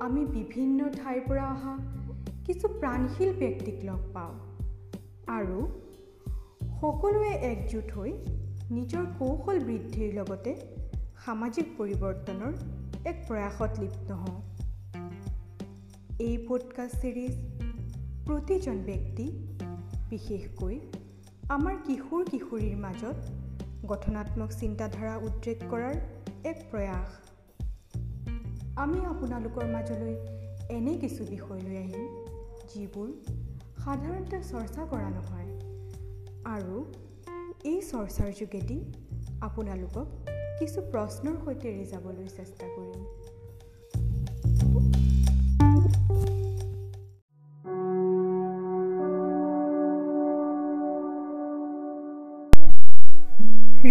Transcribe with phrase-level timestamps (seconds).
[0.00, 1.78] আমি বিভিন্ন ঠাইৰ পৰা অহা
[2.46, 4.34] কিছু প্ৰাণশীল ব্যক্তিক লগ পাওঁ।
[5.26, 5.68] আৰু
[6.80, 8.12] সকলোৱে একজোট হৈ
[8.70, 10.56] নিজৰ কৌশল বৃদ্ধিৰ লগতে
[11.24, 12.52] সামাজিক পৰিৱৰ্তনৰ
[13.06, 14.40] এক প্ৰয়াসত লিপ্ত হওঁ।
[16.18, 17.34] এই পডকাষ্ট ছিৰিজ
[18.26, 19.26] প্ৰতিজন ব্যক্তি
[20.10, 20.80] বিশেষকৈ
[21.48, 23.16] আমাৰ কিশোৰ কিশোৰীৰ মাজত
[23.86, 25.94] গঠনাত্মক চিন্তাধাৰা উদ্ৰেক কৰাৰ
[26.44, 27.35] এক প্ৰয়াস।
[28.84, 30.14] আমি আপোনালোকৰ মাজলৈ
[30.76, 32.08] এনে কিছু বিষয় লৈ আহিম
[32.72, 33.08] যিবোৰ
[33.84, 35.48] সাধাৰণতে চৰ্চা কৰা নহয়
[36.54, 36.76] আৰু
[37.70, 38.78] এই চৰ্চাৰ যোগেদি
[39.48, 40.06] আপোনালোকক
[40.58, 43.02] কিছু প্ৰশ্নৰ সৈতে ৰিজাবলৈ চেষ্টা কৰিম।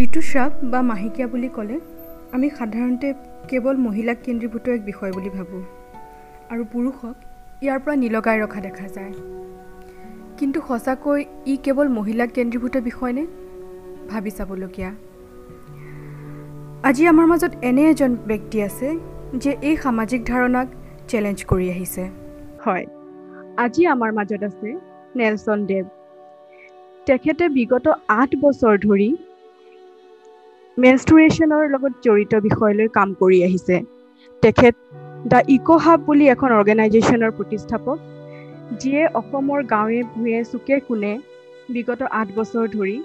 [0.03, 1.77] ঋতুস্ৰাৱ বা মাহেকীয়া বুলি ক'লে
[2.35, 3.07] আমি সাধাৰণতে
[3.49, 5.63] কেৱল মহিলাক কেন্দ্ৰীভূত এক বিষয় বুলি ভাবোঁ।
[6.49, 7.15] আৰু পুৰুষক
[7.61, 9.13] ইয়াৰ পৰা নিলগাই ৰখা দেখা যায়।
[10.37, 13.25] কিন্তু সঁচাকৈ ই কেৱল মহিলাক কেন্দ্ৰীভূত বিষয় নে
[14.09, 14.91] ভাবি চাবলগীয়া।
[16.83, 18.87] আজি আমাৰ মাজত এনে এজন ব্যক্তি আছে
[19.33, 20.67] যে এই সামাজিক ধাৰণাক
[21.07, 22.03] চেলেঞ্জ কৰি আহিছে।
[22.65, 22.85] হয়
[23.57, 24.69] আজি আমাৰ মাজত আছে
[25.15, 25.85] নেলচন দেৱ।
[27.05, 29.09] তেখেতে বিগত আঠ বছৰ ধৰি
[30.77, 33.75] মেনষ্ট্ৰুৱেশ্যনৰ লগত জড়িত বিষয়লৈ কাম কৰি আহিছে।
[34.43, 34.75] তেখেত
[35.31, 37.97] দ্য ইক' হাব বুলি এখন অৰ্গেনাইজেশ্যনৰ প্ৰতিষ্ঠাপক
[38.81, 41.13] যিয়ে অসমৰ গাঁৱে ভূঞে চুকে কোণে
[41.75, 42.97] বিগত আঠ বছৰ ধৰি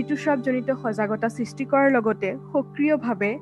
[0.00, 3.32] ঋতুস্ৰাৱজনিত সজাগতা সৃষ্টি কৰাৰ লগতে সক্ৰিয়ভাৱে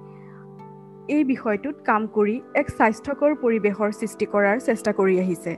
[1.17, 5.53] এই বিষয়টোত কাম কৰি এক স্বাস্থ্যকৰ পৰিৱেশৰ সৃষ্টি কৰাৰ চেষ্টা কৰি আহিছে।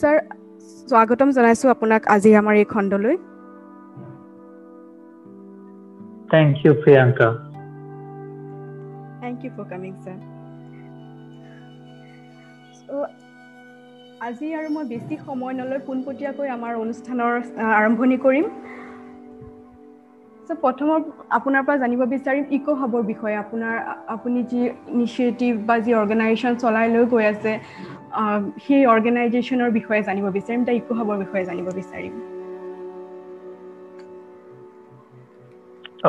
[0.00, 0.16] ছাৰ
[0.90, 3.16] স্বাগতম জনাইছোঁ আপোনাক আজি আমাৰ এই খণ্ডলৈ।
[6.32, 7.28] Thank you Priyanka
[9.22, 10.18] thank you for coming sir
[14.28, 17.32] আজি আৰু মই বেছি সময় নলৈ পোনপটীয়াকৈ আমাৰ অনুষ্ঠানৰ
[17.80, 18.46] আৰম্ভণি কৰিম।
[20.46, 20.98] চ' প্ৰথমৰ
[21.38, 23.74] আপোনাৰ পৰা জানিব বিচাৰিম ইক' হাবৰ বিষয়ে। আপোনাৰ
[24.14, 24.60] আপুনি যি
[24.94, 27.52] ইনিচিয়েটিভ বা যি অৰ্গেনাইজেশ্যন চলাই লৈ গৈ আছে
[28.64, 32.14] সেই অৰ্গেনাইজেশ্যনৰ বিষয়ে জানিব বিচাৰিম তাৰ ইকো হাবৰ বিষয়ে জানিব বিচাৰিম।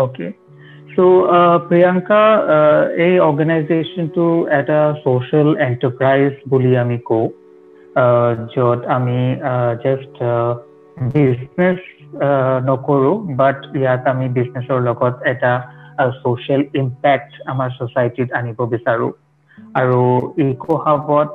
[0.04, 0.28] অ'কে
[0.94, 1.06] চ'
[1.68, 2.24] প্ৰিয়ংকা
[3.06, 4.26] এই অৰ্গেনাইজেশ্যনটো
[4.60, 7.28] এটা ছ'চিয়েল এণ্টাৰপ্ৰাইজ বুলি আমি কওঁ
[8.54, 9.20] য'ত আমি
[9.84, 10.18] জাষ্ট
[10.98, 11.80] বিজনেছ
[12.70, 15.54] নকৰোঁ বাট ইয়াত আমি বিজনেছৰ লগত এটা
[16.20, 19.12] ছ'চিয়েল ইম্পেক্ট আমাৰ ছ'চাইটিত আনিব বিচাৰোঁ।
[19.72, 20.00] আৰু
[20.44, 21.30] ইকো হাবত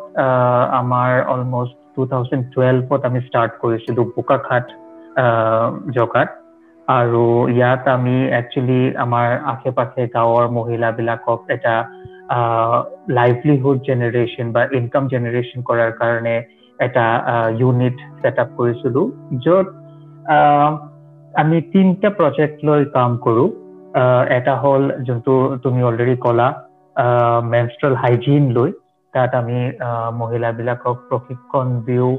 [0.79, 4.67] আমাৰ অলমষ্ট টু থাউজেণ্ড টুৱেলভত আমি ষ্টাৰ্ট কৰিছিলোঁ বোকাখাট
[5.97, 6.29] জগাত।
[6.89, 11.75] আৰু ইয়াত আমি একচুৱেলি আমাৰ আশে পাশে গাঁৱৰ মহিলাবিলাকক এটা
[13.19, 16.37] লাইভলিহুড জেনেৰেশ্যন বা ইনকাম জেনেৰেশ্যন কৰাৰ কাৰণে
[16.79, 17.07] এটা
[17.61, 19.07] ইউনিট ছেট আপ কৰিছিলোঁ
[19.45, 19.67] য'ত
[21.35, 23.49] আমি তিনিটা প্ৰজেক্ট লৈ কাম কৰোঁ।
[24.37, 25.33] এটা হ'ল যোনটো
[25.63, 26.49] তুমি অলৰেডি ক'লা
[27.47, 28.71] মেনষ্ট্ৰেল হাইজিন লৈ
[29.15, 29.59] তাত আমি
[30.15, 32.13] মহিলাবিলাকক প্ৰশিক্ষণ দিওঁ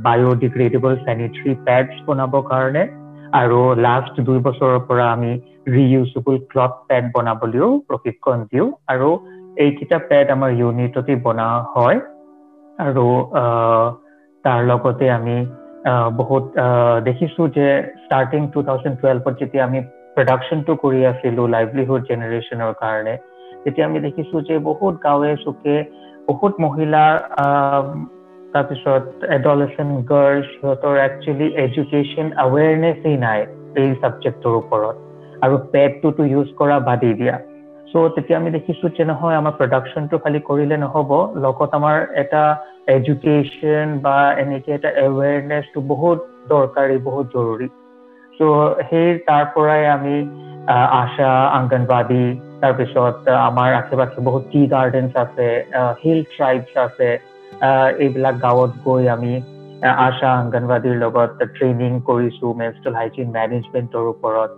[0.00, 2.82] বায়'ডিগ্ৰেডেবল চেনিটেৰী পেডছ বনাবৰ কাৰণে
[3.32, 5.32] আৰু লাষ্ট দুই বছৰৰ পৰা আমি
[5.68, 9.08] ৰিইউজেবল ক্লথ পেড বনাবলৈও প্ৰশিক্ষণ দিওঁ আৰু
[9.56, 11.98] এইকেইটা পেড আমাৰ ইউনিটতে বনোৱা হয়
[12.78, 13.06] আৰু
[14.44, 15.36] তাৰ লগতে আমি
[16.16, 16.44] বহুত
[17.04, 17.66] দেখিছোঁ যে
[18.04, 19.80] ষ্টাৰ্টিং টু থাউজেণ্ড টুৱেলভত যেতিয়া আমি
[20.14, 23.14] প্ৰডাকশ্যনটো কৰি আছিলোঁ লাইভলিহুড জেনেৰেশ্যনৰ কাৰণে
[23.62, 25.76] তেতিয়া আমি দেখিছো যে বহুত গাঁৱে চুকে
[26.28, 27.02] বহুত মহিলা
[28.54, 33.40] তাৰপিছত এডলেচেণ্ট গাৰ্লছ সিহঁতৰ একচুৱেলি এডুকেশ্যন আৱেৰনেছেই নাই
[33.76, 34.96] এই ছাবজেক্টৰ ওপৰত।
[35.42, 37.36] আৰু পেডটোতো ইউজ কৰা বাদেই দিয়া।
[37.90, 42.42] চ' তেতিয়া আমি দেখিছো যে নহয় আমাৰ প্ৰডাকশ্যনটো খালি কৰিলে নহ'ব লগত আমাৰ এটা
[42.88, 46.18] এডুকেশ্যন বা এনেকে এটা এৱেৰনেছটো বহুত
[46.48, 47.68] দৰকাৰী বহুত জৰুৰী।
[48.40, 48.46] চ'
[48.90, 50.16] সেই তাৰ পৰাই আমি
[50.94, 52.24] আশা অংগনবাদী
[52.62, 55.48] তাৰপিছত আমাৰ আশে পাশে বহুত টি গাৰ্ডেনছ আছে
[56.02, 57.08] হিল ট্ৰাইবছ আছে
[57.98, 59.32] এইবিলাক গাঁৱত গৈ আমি
[60.06, 64.50] আশা অংগনবাদীৰ লগত ট্ৰেইনিং কৰিছোঁ মেনষ্ট্ৰেল হাইজিন মেনেজমেণ্টৰ ওপৰত।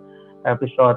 [0.44, 0.96] তাৰপিছত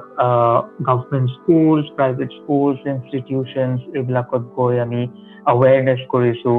[0.82, 5.02] government schools private schools institutions এইবিলাকত গৈ আমি
[5.46, 6.58] আৱেৰনেছ কৰিছোঁ।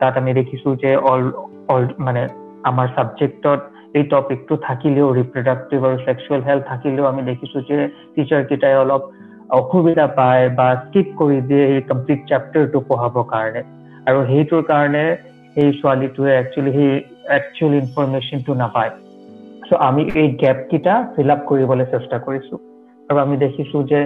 [0.00, 1.24] তাত আমি দেখিছোঁ যে অল
[1.68, 2.22] অল মানে
[2.70, 3.60] আমাৰ ছাবজেক্টত
[3.94, 7.78] এই টপিকটো থাকিলেও ৰিপ্ৰডাক্টিভ আৰু ছেক্সুৱেল হেল্থ থাকিলেও আমি দেখিছোঁ যে
[8.14, 9.02] টিচাৰকেইটাই অলপ
[9.50, 13.62] অসুবিধা পায় বা স্কিপ কৰি দিয়ে এই কমপ্লিট চেপ্টাৰটো পঢ়াবৰ কাৰণে।
[14.06, 15.04] আৰু সেইটোৰ কাৰণে
[15.56, 16.92] সেই ছোৱালীটোৱে একচুৱেলি সেই
[17.36, 18.92] একচুৱেল ইনফৰমেশ্যনটো নাপায়।
[19.66, 22.58] চ' আমি এই গেপকেইটা ফিল আপ কৰিবলৈ চেষ্টা কৰিছোঁ।
[23.08, 24.00] আৰু আমি দেখিছোঁ যে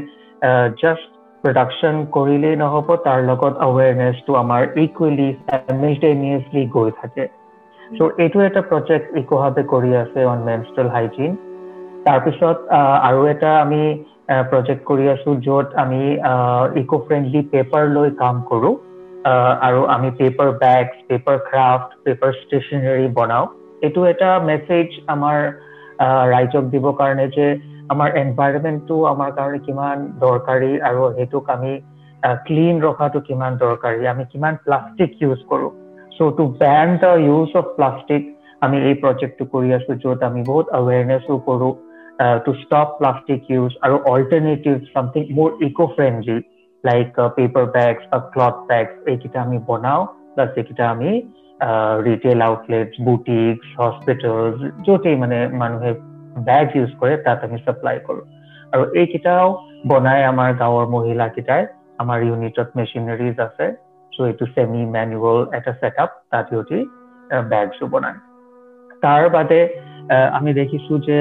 [0.76, 1.06] জাষ্ট
[1.44, 7.26] প্ৰডাকশ্যন কৰিলেই নহ'ব তাৰ লগত আৱেৰনেছটো আমাৰ ইকুৱেলি চাইমেলটেনিয়াছলি গৈ থাকে।
[7.94, 11.37] চ' এইটো এটা প্ৰজেক্ট ইক'হাবে কৰি আছে অন মেনষ্ট্ৰেল হাইজিন
[12.06, 12.56] তাৰপিছত
[13.02, 13.81] আৰু এটা আমি
[14.29, 16.00] প্ৰজেক্ট কৰি আছোঁ য'ত আমি
[16.82, 18.75] ইক' ফ্ৰেণ্ডলি পেপাৰ লৈ কাম কৰোঁ।
[19.62, 23.47] আৰু আমি paper bags paper craft paper stationery বনাওঁ।
[23.82, 25.38] এইটো এটা মেছেজ আমাৰ
[26.31, 27.47] ৰাইজক দিবৰ কাৰণে যে
[27.91, 31.73] আমাৰ এনভাইৰমেণ্টটো আমাৰ কাৰণে কিমান দৰকাৰী আৰু সেইটোক আমি
[32.44, 35.73] ক্লিন ৰখাটো কিমান দৰকাৰী। আমি কিমান প্লাষ্টিক ইউজ কৰোঁ।
[36.12, 38.23] So' to ban the use of plastic
[38.61, 41.73] আমি এই প্ৰজেক্টটো কৰি আছোঁ য'ত আমি বহুত আৱেৰনেছো কৰোঁ।
[42.44, 46.38] টু ষ্টপ প্লাষ্টিক ইউজ আৰু alternative something more eco' friendly
[46.84, 47.06] like
[47.37, 50.02] paper bags বা ক্লথ বেগছ এইকেইটা আমি বনাওঁ
[50.34, 51.11] প্লাছ এইকেইটা আমি
[52.05, 54.56] ৰিটেইল আউটলেটছ বুটিকছ হস্পিটেলছ
[54.87, 55.93] য'তেই মানে মানুহে
[56.46, 58.25] বেগ ইউজ কৰে তাত আমি ছাপ্লাই কৰোঁ
[58.72, 59.49] আৰু এইকেইটাও
[59.87, 61.62] বনাই আমাৰ গাঁৱৰ মহিলাকেইটাই
[61.99, 63.66] আমাৰ ইউনিটত মেচিনাৰিজ আছে
[64.12, 66.78] চ' এইটো ছেমি মেনুৱেল এটা ছেটআপ তাত সিহঁতি
[67.50, 68.19] বেগছো বনায়
[69.02, 69.61] তাৰ বাদে
[70.32, 71.18] আমি দেখিছোঁ যে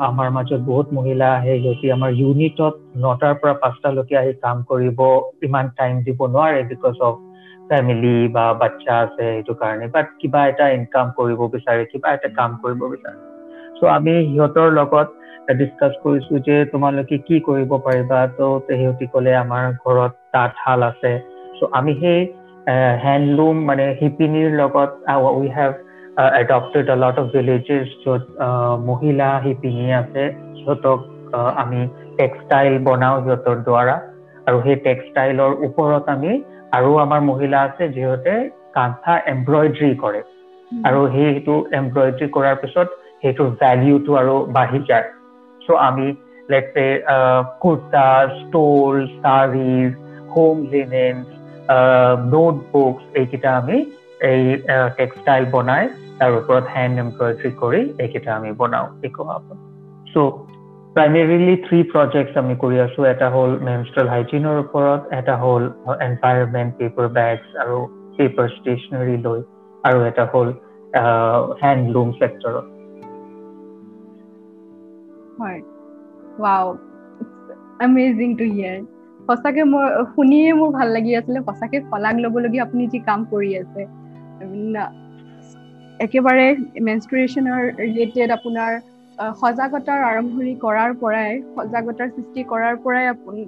[0.00, 4.98] আমাৰ মাজত বহুত মহিলা আহে সিহঁতি আমাৰ ইউনিটত নটাৰ পৰা পাঁচটালৈকে আহি কাম কৰিব
[5.42, 7.14] ইমান টাইম দিব নোৱাৰে বিকজ অফ
[7.70, 12.50] ফেমিলি বা বাচ্চা আছে সেইটো কাৰণে বাট কিবা এটা ইনকাম কৰিব বিচাৰে কিবা এটা কাম
[12.62, 13.18] কৰিব বিচাৰে।
[13.76, 15.08] চ' আমি সিহঁতৰ লগত
[15.52, 18.20] ডিছকাছ কৰিছোঁ যে তোমালোকে কি কৰিব পাৰিবা?
[18.36, 21.12] ত' সিহঁতি ক'লে আমাৰ ঘৰত তাঁতশাল আছে।
[21.56, 22.20] চ' আমি সেই
[23.02, 24.90] হেণ্ডলুম মানে শিপিনীৰ লগত
[25.32, 25.72] we have
[26.16, 26.24] a
[27.02, 28.22] lot of villages য'ত
[28.88, 30.22] মহিলা শিপিনী আছে।
[30.56, 30.98] সিহঁতক
[31.62, 31.80] আমি
[32.18, 33.96] টেক্সটাইল বনাওঁ সিহঁতৰ দ্বাৰা।
[34.48, 36.32] আৰু সেই টেক্সটাইলৰ ওপৰত আমি
[36.72, 38.34] আৰু আমাৰ মহিলা আছে যিহঁতে
[38.74, 40.20] কান্ধা এমব্ৰইড্ৰি কৰে।
[40.88, 42.88] আৰু সেইটো এমব্ৰইড্ৰি কৰাৰ পিছত
[43.22, 45.06] সেইটোৰ ভেলিউটো আৰু বাঢ়ি যায়।
[45.62, 46.06] চ' আমি
[46.48, 46.86] let's say
[47.62, 48.06] kurta
[48.38, 49.90] stole saris
[50.32, 51.26] home linens
[52.32, 53.76] notebooks এইকেইটা আমি
[54.30, 54.42] এই
[54.98, 55.84] টেক্সটাইল বনাই
[56.20, 58.88] তাৰ ওপৰত হেণ্ড এমব্ৰইড্ৰি কৰি এইকেইটা আমি বনাওঁ
[60.06, 60.24] চ'
[60.96, 65.62] প্ৰাইমেৰিলি থ্ৰী প্ৰজেক্টছ আমি কৰি আছোঁ। এটা হ'ল মেনষ্ট্ৰেল হাইজিনৰ ওপৰত এটা হ'ল
[66.00, 67.78] এনভাইৰমেণ্ট পেপাৰ বেগছ আৰু
[68.18, 69.42] পেপাৰ ষ্টেচনাৰী লৈ
[69.84, 70.54] আৰু এটা হ'ল
[71.62, 72.66] হেণ্ডলুম ছেক্টৰত
[75.38, 75.60] হয়।
[76.38, 76.66] ৱাও
[77.80, 78.78] এমেজিং টু হিয়াৰ
[79.20, 83.82] সঁচাকে মোৰ শুনিয়ে মোৰ ভাল লাগি আছিলে। সঁচাকে শলাগ ল'বলগীয়া আপুনি যি কাম কৰি আছে।
[86.00, 86.46] একেবাৰে
[86.80, 88.72] মেনষ্ট্ৰুৱেশ্যনৰ ৰিলেটেড আপোনাৰ
[89.40, 93.42] সজাগতাৰ আৰম্ভণি কৰাৰ পৰাই সজাগতাৰ সৃষ্টি কৰাৰ পৰাই আপুনি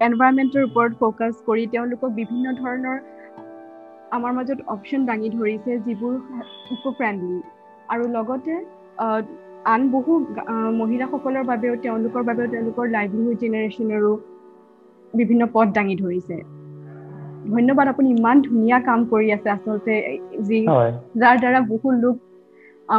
[0.00, 2.98] এনভাইৰমেণ্টৰ ওপৰত ফ'কাছ কৰি তেওঁলোকক বিভিন্ন ধৰণৰ
[4.16, 6.14] আমাৰ মাজত অপশ্যন দাঙি ধৰিছে যিবোৰ
[6.74, 7.40] ইক' ফ্ৰেণ্ডলি
[7.88, 8.54] আৰু লগতে
[9.72, 10.12] আন বহু
[10.80, 14.12] মহিলাসকলৰ বাবেও তেওঁলোকৰ বাবেও তেওঁলোকৰ লাইভলিহুড জেনেৰেশ্যনৰো
[15.14, 16.36] বিভিন্ন পথ দাঙি ধৰিছে।
[17.48, 19.94] ধন্যবাদ আপুনি ইমান ধুনীয়া কাম কৰি আছে আচলতে
[20.44, 20.60] যি
[21.18, 22.16] যাৰ দ্বাৰা বহু লোক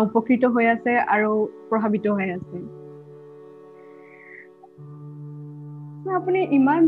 [0.03, 1.31] উপকৃত হৈ আছে আৰু
[1.67, 2.65] প্ৰভাৱিত হৈ আছে।
[6.15, 6.81] আপুনি ইমান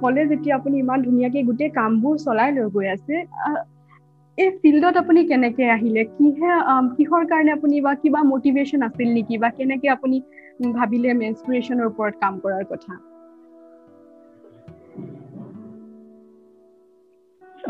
[0.00, 3.14] ক'লে যেতিয়া আপুনি ইমান ধুনীয়াকে গোটেই কামবোৰ চলাই লৈ গৈ আছে
[4.38, 6.02] এই ফিল্ডত আপুনি কেনেকে আহিলে?
[6.12, 6.52] কিহে
[6.94, 9.34] কিহৰ কাৰণে আপুনি বা কিবা মটিভেশ্যন আছিল নেকি?
[9.38, 10.16] বা কেনেকে আপুনি
[10.74, 13.00] ভাবিলে মেনষ্ট্ৰুৱেশ্যনৰ ওপৰত কাম কৰাৰ কথা?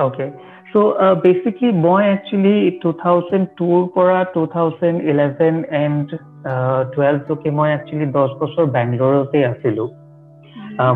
[0.00, 0.32] Okay.
[0.72, 8.38] So uh, basically, মই actually 2002 পৰা 2011 and uh, 12 লৈকে মই actually 10
[8.40, 9.88] বছৰ বেংগলোৰতে আছিলোঁ।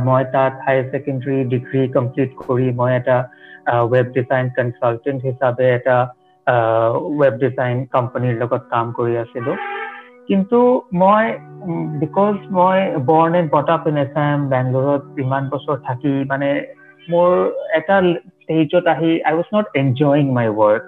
[0.06, 3.16] মই তাত হায়াৰ ছেকেণ্ডেৰী ডিগ্ৰী কমপ্লিট কৰি মই এটা
[3.92, 5.96] ৱেব ডিজাইন কনচালটেণ্ট হিচাপে এটা
[7.20, 9.56] ৱেব ডিজাইন কোম্পানীৰ লগত কাম কৰি আছিলোঁ।
[10.28, 10.58] কিন্তু
[11.02, 11.24] মই
[12.02, 12.78] বিকজ মই
[13.10, 16.48] born and brought up in Assam বেংগলোৰত ইমান বছৰ থাকি মানে
[17.10, 17.30] মোৰ
[17.74, 17.96] এটা
[18.40, 20.84] ষ্টেজত আহি I was not enjoying my work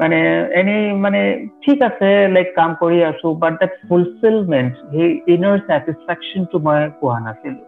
[0.00, 0.18] মানে
[0.52, 1.20] এনেই মানে
[1.64, 7.66] ঠিক আছে লাইক কাম কৰি আছো বাট দেট ফুলফিলমেণ্ট সেই ইনাৰ ছেটিছফেকশ্যনটো মই পোৱা নাছিলোঁ।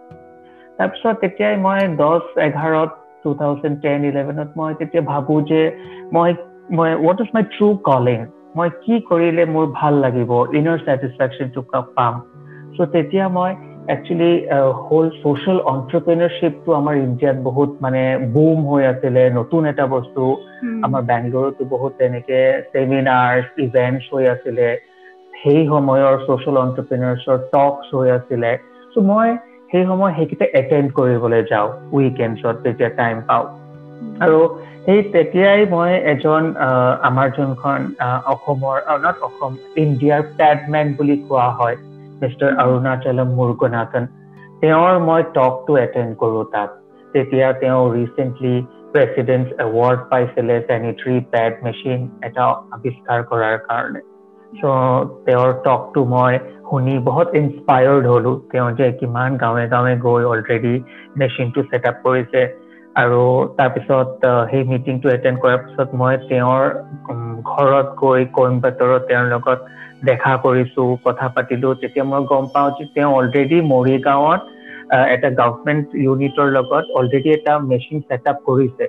[0.79, 2.91] তাৰপিছত তেতিয়াই মই দহ এঘাৰত
[3.23, 5.61] টু থাউজেণ্ড টেন ইলেভেনত মই তেতিয়া ভাবোঁ যে
[6.13, 6.31] মই
[6.71, 8.21] মই what is my true calling
[8.57, 11.61] মই কি কৰিলে মোৰ ভাল লাগিব ইনাৰ ছেটিছফেকশ্যনটো
[11.97, 12.15] পাম।
[12.77, 13.51] চ' চ' তেতিয়া মই
[13.89, 14.33] একচুৱেলি
[14.83, 20.23] হোল ছ'চিয়েল অন্টাৰপ্ৰিনাৰশ্বিপটো আমাৰ ইণ্ডিয়াত বহুত মানে বুম হৈ আছিলে নতুন এটা বস্তু
[20.83, 22.41] আমাৰ বেংগলোৰতো বহুত তেনেকে
[22.73, 24.69] ছেমিনাৰ ইভেণ্টছ হৈ আছিলে
[25.43, 28.51] সেই সময়ৰ ছ'চিয়েল অন্টাৰপ্ৰিনাৰ্ছৰ টকছ হৈ আছিলে
[28.95, 29.29] চ' মই
[29.73, 33.47] সেই সময় সেইকেইটা এটেণ্ড কৰিবলৈ যাওঁ উইকেণ্ডছত যেতিয়া টাইম পাওঁ
[34.21, 34.41] আৰু
[34.87, 36.43] সেই তেতিয়াই মই এজন
[37.03, 37.81] আমাৰ যোনখন
[38.27, 41.77] অসমৰ নট অসম ইণ্ডিয়াৰ পেডমেন বুলি কোৱা হয়
[42.23, 44.05] মিষ্টাৰ অৰুণাচলম মুৰুগনাথন।
[44.61, 46.71] তেওঁৰ মই টকটো এটেণ্ড কৰোঁ তাত।
[47.15, 48.55] তেতিয়া তেওঁ ৰিচেণ্টলি
[48.93, 52.45] প্ৰেচিডেণ্ট এৱাৰ্ড পাইছিলে চেনিটেৰী পেড মেচিন এটা
[52.77, 54.01] আৱিষ্কাৰ কৰাৰ কাৰণে।
[54.53, 56.33] চ' তেওঁৰ টকটো মই
[56.71, 60.75] শুনি বহুত ইনস্পায়াৰ্ড হ'লোঁ। তেওঁ যে কিমান গাঁৱে গাঁৱে গৈ অলৰেডি
[61.17, 62.43] মেচিনটো ছেট আপ কৰিছে।
[62.97, 63.21] আৰু
[63.59, 66.65] তাৰপিছত সেই মিটিংটো এটেণ্ড কৰাৰ পিছত মই তেওঁৰ
[67.45, 69.59] ঘৰত গৈ কইম্বাটৰত তেওঁৰ লগত
[70.03, 74.41] দেখা কৰিছোঁ কথা পাতিলোঁ তেতিয়া মই গম পাওঁ যে তেওঁ অলৰেডি মৰিগাঁৱত
[75.15, 78.85] এটা গভমেণ্ট ইউনিটৰ লগত অলৰেডি এটা মেচিন ছেট আপ কৰিছে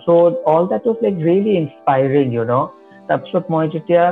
[0.00, 0.16] so'
[0.46, 2.66] all that was like really inspiring you know'
[3.08, 4.04] তাৰপিছত মই যেতিয়া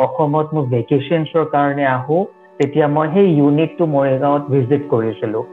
[0.00, 2.20] অসমত মোৰ ভেকেশ্যনছৰ কাৰণে আহোঁ
[2.60, 5.44] তেতিয়া মই সেই ইউনিটটো মৰিগাঁৱত ভিজিট কৰিছিলোঁ।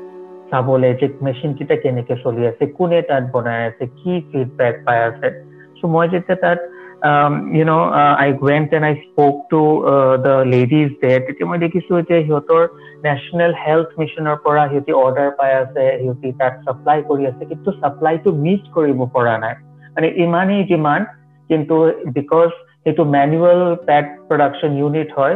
[0.49, 5.27] চাবলৈ যে মেচিনকেইটা কেনেকে চলি আছে কোনে তাত বনাই আছে কি ফিডবেক পাই আছে।
[5.77, 6.59] চ' মই যেতিয়া তাত
[7.55, 7.87] you know'
[8.17, 9.61] I went and I spoke to
[10.25, 12.61] the ladies they তেতিয়া মই দেখিছোঁ যে সিহঁতৰ
[13.03, 18.29] নেশ্যনেল হেল্থ মিছনৰ পৰা সিহঁতি অৰ্ডাৰ পাই আছে সিহঁতি তাত ছাপ্লাই কৰি আছে কিন্তু ছাপ্লাইটো
[18.45, 19.55] মিট কৰিব পৰা নাই
[19.95, 21.05] মানে ইমানেই ডিমাণ্ড
[21.49, 21.75] কিন্তু
[22.13, 22.49] বিকজ
[22.83, 25.35] সেইটো মেনুৱেল পেড প্ৰডাকশ্যন ইউনিট হয়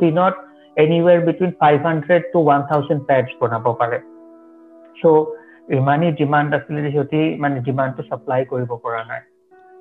[0.00, 0.34] দিনত
[0.76, 3.98] anywhere between five hundred to one thousand pads বনাব পাৰে
[4.96, 5.26] চ'
[5.78, 9.22] ইমানেই ডিমাণ্ড আছিলে যে সিহঁতি মানে ডিমাণ্ডটো ছাপ্লাই কৰিব পৰা নাই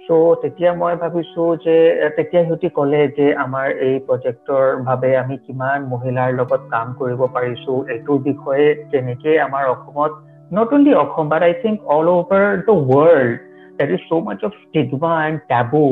[0.02, 1.76] চ' তেতিয়া মই ভাবিছোঁ যে
[2.16, 7.78] তেতিয়া সিহঁতি ক'লে যে আমাৰ এই প্ৰজেক্টৰ বাবে আমি কিমান মহিলাৰ লগত কাম কৰিব পাৰিছোঁ
[7.94, 10.12] এইটোৰ বিষয়ে যেনেকৈ আমাৰ অসমত
[10.52, 13.32] not only Assam but I think all over the world
[13.78, 15.84] that is so' much of stigma and taboo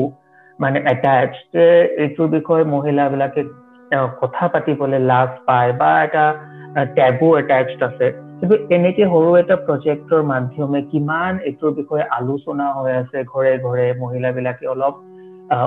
[0.58, 3.42] মানে এটাচ যে এইটোৰ বিষয়ে মহিলাবিলাকে
[4.20, 6.24] কথা পাতিবলৈ লাভ পায় বা এটা
[6.94, 8.08] টেবু এটাচড আছে।
[8.40, 14.64] কিন্তু এনেকে সৰু এটা প্ৰজেক্টৰ মাধ্যমে কিমান এইটোৰ বিষয়ে আলোচনা হৈ আছে ঘৰে ঘৰে মহিলাবিলাকে
[14.66, 14.94] অলপ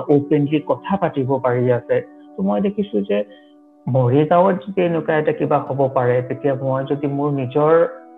[0.10, 1.98] অপেনলি কথা পাতিব পাৰি আছে।
[2.36, 3.18] ত' মই দেখিছো যে
[3.88, 7.74] মৰিগাঁৱত যদি এনেকুৱা এটা কিবা হ'ব পাৰে তেতিয়া মই যদি মোৰ নিজৰ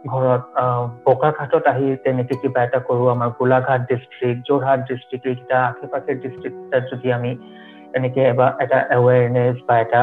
[0.06, 0.44] ঘৰত
[1.06, 6.84] বোকাঘাটত আহি তেনেকে কিবা এটা কৰোঁ আমাৰ গোলাঘাট ডিষ্ট্ৰিক্ট যোৰহাট ডিষ্ট্ৰিক্ট এইকেইটা আশে পাশে ডিষ্ট্ৰিক্টত
[6.92, 7.32] যদি আমি
[7.94, 10.02] এনেকে এবাৰ এটা এৱেৰনেছ বা এটা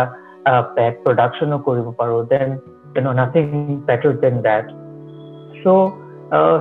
[0.77, 2.49] পেট প্ৰডাকশ্যনো কৰিব পাৰোঁ then
[2.95, 3.51] you know nothing
[3.89, 4.67] better than that.
[5.65, 5.73] So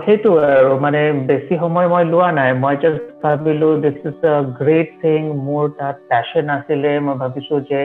[0.05, 4.89] সেইটো আৰু মানে বেছি সময় মই লোৱা নাই। মই জাষ্ট ভাবিলো this is a great
[5.03, 7.81] thing মোৰ তাত পেশ্যন আছিলে। মই ভাবিছো যে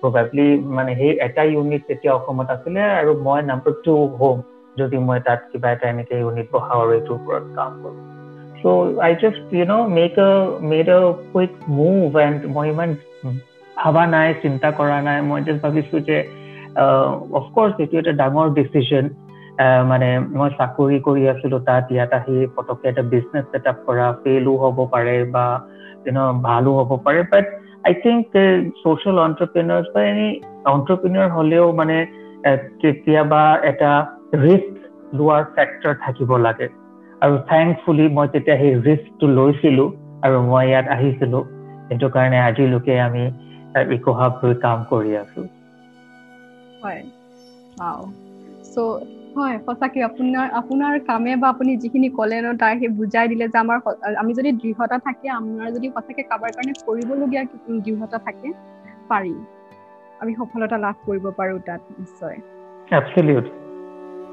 [0.00, 4.36] প্ৰবেবলি মানে সেই এটা ইউনিট তেতিয়া অসমত আছিলে আৰু মই নাম্বাৰ টু হোম
[4.76, 7.96] যদি মই তাত কিবা এটা এনেকে ইউনিট বহাওঁ আৰু এইটোৰ ওপৰত কাম কৰোঁ।
[8.60, 10.30] So' I just you know' make a
[10.70, 11.00] made a
[11.32, 12.90] quick move and মই ইমান
[13.76, 16.16] ভবা নাই চিন্তা কৰা নাই। মই জাষ্ট ভাবিছোঁ যে
[17.38, 19.04] অফক'ৰ্চ এইটো এটা ডাঙৰ ডিচিজন
[19.90, 24.52] মানে মই চাকৰি কৰি আছিলো তাত ইয়াত আহি পটককে এটা বিজনেছ ছেট আপ কৰা ফেইলো
[24.62, 25.44] হ'ব পাৰে বা
[26.06, 27.44] ইউনো ভালো হ'ব পাৰে। বাট
[27.84, 28.20] আই থিংক
[28.80, 30.28] ছ'চিয়েল অন্টাৰপ্ৰিনাৰ্ছ বা এনি
[30.66, 31.96] অন্টাৰপ্ৰিনাৰ হ'লেও মানে
[32.80, 33.90] কেতিয়াবা এটা
[34.44, 34.72] ৰিস্ক
[35.18, 36.68] লোৱাৰ ফেক্টৰ থাকিব লাগে।
[37.22, 39.84] আৰু থেংকফুলি মই তেতিয়া সেই ৰিস্কটো লৈছিলো
[40.22, 41.38] আৰু মই ইয়াত আহিছিলো।
[41.88, 43.24] সেইটো কাৰণে আজিলৈকে আমি
[43.96, 45.40] ইকোহাব লৈ কাম কৰি আছো।
[46.84, 47.02] হয়।
[48.68, 48.84] চ'
[49.34, 53.58] হয় সঁচাকৈ আপোনাৰ আপোনাৰ কামে বা আপুনি যিখিনি ক'লে ন তাৰ সেই বুজাই দিলে যে
[53.60, 53.78] আমাৰ
[54.16, 57.42] আমি যদি দৃঢ়তা থাকে আমাৰ যদি সঁচাকৈ কাৰোবাৰ কাৰণে কৰিবলগীয়া
[57.82, 58.54] দৃঢ়তা থাকে
[59.10, 59.34] পাৰি।
[60.20, 62.42] আমি সফলতা লাভ কৰিব পাৰোঁ তাত নিশ্চয়।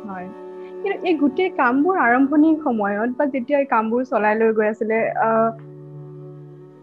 [0.06, 0.28] হয়।
[0.76, 4.98] কিন্তু এই গোটেই কামবোৰ আৰম্ভণিৰ সময়ত বা যেতিয়া এই কামবোৰ চলাই লৈ গৈ আছিলে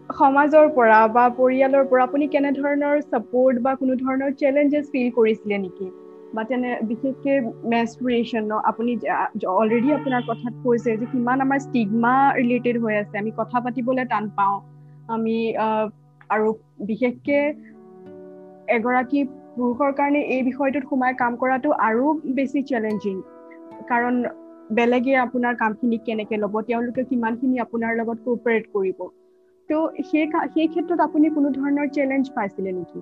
[0.09, 5.89] সমাজৰ পৰা বা পৰিয়ালৰ পৰা আপুনি কেনেধৰণৰ ছাপৰ্ট বা কোনো ধৰণৰ চেলেঞ্জেছ ফিল কৰিছিলে নেকি?
[6.35, 7.35] বা তেনে বিশেষকৈ
[7.73, 8.53] মেচুৰেশ্যন ন?
[8.71, 8.91] আপুনি
[9.51, 14.29] অলৰেডি আপোনাৰ কথাত কৈছে যে কিমান আমাৰ ষ্টিগমা ৰিলেটেড হৈ আছে। আমি কথা পাতিবলৈ টান
[14.37, 14.57] পাওঁ।
[15.09, 15.37] আমি
[16.29, 16.47] আৰু
[16.89, 17.39] বিশেষকৈ
[18.77, 19.23] এগৰাকী
[19.55, 23.15] পুৰুষৰ কাৰণে এই বিষয়টোত সোমাই কাম কৰাটো আৰু বেছি চেলেঞ্জিং
[23.89, 24.21] কাৰণ
[24.77, 26.61] বেলেগে আপোনাৰ কামখিনি কেনেকৈ ল'ব?
[26.67, 29.09] তেওঁলোকে কিমানখিনি আপোনাৰ লগত কোঅপাৰেট কৰিব?
[29.69, 29.77] তো
[30.09, 33.01] সেই সেই ক্ষেত্ৰত আপুনি কোনো ধৰণৰ চেলেঞ্জ পাইছিলে নেকি?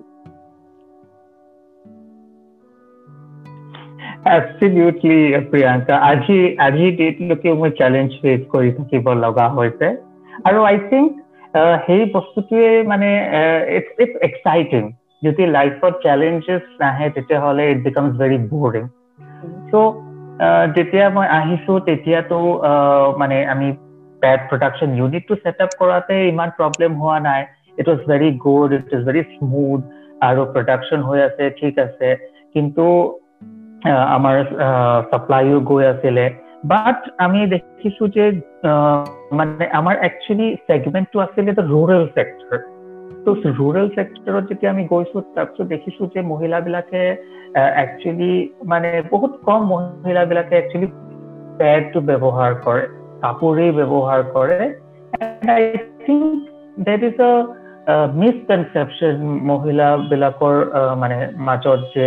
[4.36, 5.18] Absolutely,
[5.50, 5.94] Priyanka.
[6.10, 9.88] আজি আজি ডেটলৈকে মই চেলেঞ্জ ফেচ কৰি থাকিব লগা হৈছে।
[10.48, 11.08] আৰু আই থিংক
[11.86, 13.10] সেই বস্তুটোৱে মানে
[13.78, 14.82] ইটছ ইটছ এক্সাইটিং
[15.22, 18.84] যদি লাইফত চেলেঞ্জেছ নাহে তেতিয়াহ'লে it becomes very boring
[19.70, 19.92] so'
[20.76, 22.38] যেতিয়া মই আহিছো তেতিয়াতো
[23.20, 23.68] মানে আমি
[24.22, 27.40] পেড প্ৰডাকশ্যন ইউনিটটো ছেট আপ কৰাতে ইমান প্ৰব্লেম হোৱা নাই
[27.78, 29.80] it was very good it is very smooth
[30.22, 32.08] আৰু প্ৰডাকশ্যন হৈ আছে ঠিক আছে
[32.54, 32.86] কিন্তু
[34.16, 34.36] আমাৰ
[35.10, 36.24] ছাপ্লাইও গৈ আছিলে
[36.64, 38.24] বাট আমি দেখিছো যে
[39.32, 42.60] মানে আমাৰ একচুৱেলি ছেগমেণ্টটো আছিলে ৰুৰেল ছেক্টৰ
[43.24, 47.02] ত' ৰুৰেল ছেক্টৰত যেতিয়া আমি গৈছো তাৰপিছত দেখিছো যে মহিলাবিলাকে
[47.82, 48.32] একচুৱেলি
[48.64, 50.88] মানে বহুত কম মহিলাবিলাকে একচুৱেলি
[51.58, 52.84] পেডটো ব্যৱহাৰ কৰে
[53.22, 54.66] কাপোৰেই ব্যৱহাৰ কৰে
[55.54, 55.62] আই
[56.04, 56.34] think
[56.86, 57.32] that is a
[58.14, 60.56] misconception মহিলাবিলাকৰ
[60.96, 62.06] মানে মাজত যে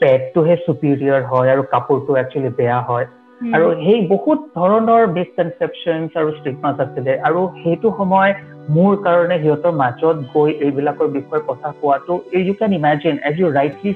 [0.00, 3.06] পেডটোহে চুপিৰিয়ৰ হয় আৰু কাপোৰটো একচুৱেলি বেয়া হয়।
[3.56, 8.30] আৰু সেই বহুত ধৰণৰ মিছকনচেপশ্যন আৰু ষ্টিগমাছ আছিলে আৰু সেইটো সময়
[8.70, 13.92] মোৰ কাৰণে সিহঁতৰ মাজত গৈ এইবিলাকৰ বিষয়ে কথা কোৱাটো you can imagine as you rightly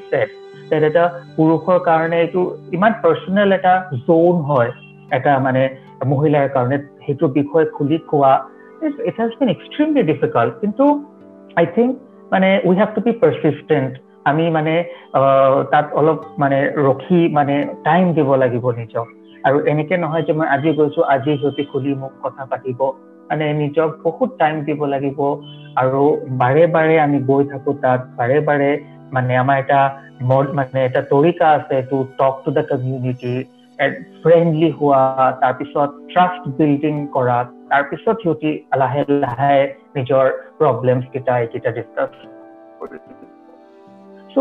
[0.70, 1.04] that এটা
[1.36, 2.42] পুৰুষৰ কাৰণে এইটো
[2.72, 3.74] ইমান পাৰ্চনেল এটা
[4.06, 4.70] জ'ন হয়
[5.10, 5.62] এটা মানে
[6.06, 8.32] মহিলাৰ কাৰণে সেইটো বিষয়ে খুলি কোৱা
[9.08, 10.84] it has been extremely difficult কিন্তু
[11.56, 11.90] আই থিংক
[12.32, 13.90] মানে we have to be persistent
[14.24, 14.74] আমি মানে
[15.70, 19.06] তাত অলপ মানে ৰখি মানে টাইম দিব লাগিব নিজক।
[19.44, 22.80] আৰু এনেকে নহয় যে মই আজি গৈছো আজি সিহঁতে খুলি মোক কথা পাতিব।
[23.30, 25.20] মানে নিজক বহুত টাইম দিব লাগিব।
[25.76, 26.02] আৰু
[26.42, 28.70] বাৰে বাৰে আমি গৈ থাকো তাত। বাৰে বাৰে
[29.12, 29.80] মানে আমাৰ এটা
[30.54, 33.34] মানে এটা তৰিকা আছে to talk to the community
[33.78, 35.02] friendly হোৱা
[35.40, 37.38] তাৰপিছত ট্ৰাষ্ট বিল্ডিং কৰা
[37.68, 39.56] তাৰপিছত সিহঁতি লাহে লাহে
[39.96, 40.24] নিজৰ
[40.58, 42.12] প্ৰব্লেমছ কেইটা এইকেইটা discuss
[44.30, 44.38] so'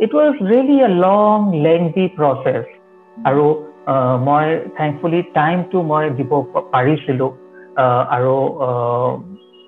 [0.00, 2.64] it was really a long lengthy process
[3.16, 3.44] আৰু
[4.24, 4.46] মই
[4.76, 6.32] থেংকফুলি টাইমটো মই দিব
[6.72, 7.30] পাৰিছিলোঁ
[8.10, 8.34] আৰু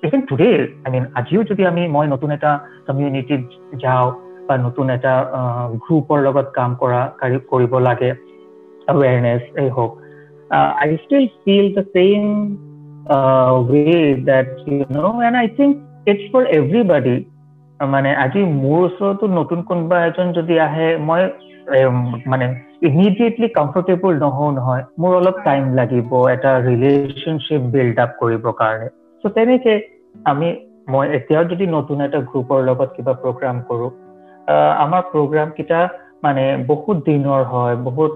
[0.02, 0.50] ইভেন টুডে
[0.85, 2.52] আই মিন আজিও যদি আমি মই নতুন এটা
[2.87, 3.42] কমিউনিটিত
[3.76, 4.07] যাওঁ
[4.49, 5.14] বা নতুন এটা
[5.85, 7.01] গ্ৰুপৰ লগত কাম কৰা
[7.51, 8.11] কৰিব লাগে
[8.88, 9.92] awareness এই হওক
[10.53, 12.59] I still feel the same
[13.07, 17.16] uh, way that you know and I think it's for everybody.
[17.81, 21.23] মানে আজি মোৰ ওচৰতো নতুন কোনোবা এজন যদি আহে মই
[22.33, 22.47] মানে
[22.88, 28.88] ইমিডিয়েটলি কমফৰ্টেবল নহওঁ নহয় মোৰ অলপ টাইম লাগিব এটা ৰিলেশ্যনশ্বিপ বিল্ড আপ কৰিবৰ কাৰণে
[29.21, 29.75] চ' তেনেকে
[30.31, 30.49] আমি
[30.92, 33.90] মই এতিয়াও যদি নতুন এটা গ্ৰুপৰ লগত কিবা প্ৰগ্ৰাম কৰোঁ
[34.85, 35.81] আমাৰ প্ৰগ্ৰাম কেইটা
[36.25, 38.12] মানে বহুত দিনৰ হয় বহুত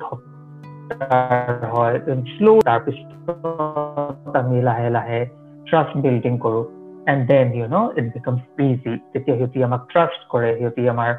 [1.70, 1.96] হয়
[2.30, 5.20] শ্ল' তাৰপিছত আমি লাহে লাহে
[5.66, 6.64] ট্ৰাষ্ট বিল্ডিং কৰোঁ।
[7.06, 11.10] And then you know it becomes easy তেতিয়া সিহঁতি আমাক ট্ৰাষ্ট কৰে সিহঁতি আমাৰ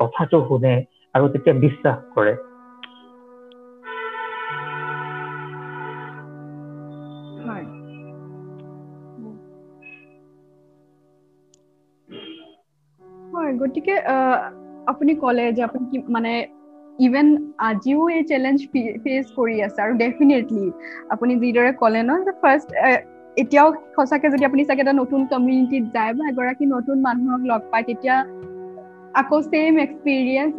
[0.00, 0.74] কথাটো শুনে
[1.14, 2.34] আৰু তেতিয়া বিশ্বাস কৰে।
[13.60, 13.94] গতিকে
[14.86, 16.32] আপুনি ক'লে যে আপুনি মানে
[17.00, 17.28] ইভেন
[17.68, 18.58] আজিও এই চেলেঞ্জ
[19.04, 20.66] ফেচ কৰি আছে আৰু ডেফিনেটলি
[21.14, 22.10] আপুনি যিদৰে ক'লে ন
[22.42, 22.68] ফাৰ্ষ্ট
[23.36, 27.84] এতিয়াও সঁচাকে যদি আপুনি চাগে এটা নতুন কমিউনিটিত যায় বা এগৰাকী নতুন মানুহক লগ পায়
[27.88, 28.16] তেতিয়া
[29.14, 30.54] আকৌ ছেইম এক্সপিৰিয়েঞ্চ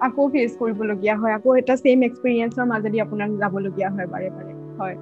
[0.00, 4.96] আকৌ ফেচ কৰিবলগীয়া হয় আকৌ এটা ছেইম এক্সপিৰিয়েঞ্চৰ মাজেদি আপোনাক যাবলগীয়া হয় বাৰে বাৰে হয়।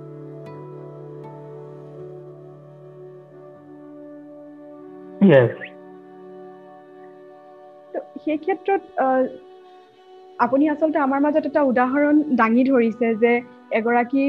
[8.23, 8.83] সেই ক্ষেত্ৰত
[10.39, 13.33] আপুনি আচলতে আমাৰ মাজত এটা উদাহৰণ দাঙি ধৰিছে যে
[13.79, 14.25] এগৰাকী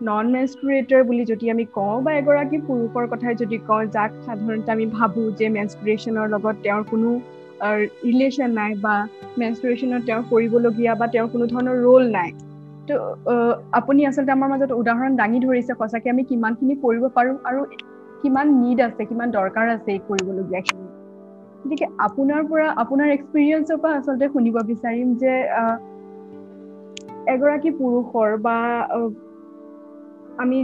[0.00, 4.86] নন মেনষ্ট্ৰুৱেটৰ বুলি যদি আমি কওঁ বা এগৰাকী পুৰুষৰ কথাই যদি কওঁ যাক সাধাৰণতে আমি
[4.96, 7.08] ভাবোঁ যে মেনষ্ট্ৰুৱেশ্যনৰ লগত তেওঁৰ কোনো
[8.04, 8.94] ৰিলেশ্যন নাই বা
[9.38, 12.30] মেনষ্ট্ৰুৱেশ্যনত তেওঁৰ কৰিবলগীয়া বা তেওঁৰ কোনো ধৰণৰ ৰোল নাই।
[12.88, 12.94] তো
[13.78, 17.60] আপুনি আচলতে আমাৰ মাজত উদাহৰণ দাঙি ধৰিছে সঁচাকৈ আমি কিমানখিনি কৰিব পাৰোঁ আৰু
[18.22, 20.89] কিমান নিড আছে কিমান দৰকাৰ আছে এই কৰিবলগীয়াখিনি।
[21.64, 25.34] গতিকে আপোনাৰ পৰা আপোনাৰ এক্সপিৰিয়েঞ্চৰ পৰা আচলতে শুনিব বিচাৰিম যে
[27.28, 28.56] এগৰাকী পুৰুষৰ বা
[30.38, 30.58] আমি